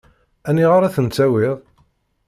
[0.49, 1.57] Aniɣer ad ten-tawiḍ?